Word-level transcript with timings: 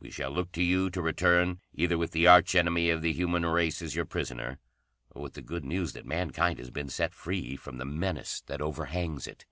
"We 0.00 0.10
shall 0.10 0.32
look 0.32 0.50
to 0.54 0.64
you 0.64 0.90
to 0.90 1.00
return, 1.00 1.60
either 1.74 1.96
with 1.96 2.10
the 2.10 2.26
arch 2.26 2.56
enemy 2.56 2.90
of 2.90 3.02
the 3.02 3.12
human 3.12 3.46
race 3.46 3.80
as 3.82 3.94
your 3.94 4.04
prisoner, 4.04 4.58
or 5.12 5.22
with 5.22 5.34
the 5.34 5.42
good 5.42 5.64
news 5.64 5.92
that 5.92 6.04
mankind 6.04 6.58
has 6.58 6.70
been 6.72 6.88
set 6.88 7.14
free 7.14 7.54
from 7.54 7.78
the 7.78 7.84
menace 7.84 8.40
that 8.46 8.60
overhangs 8.60 9.28
it. 9.28 9.46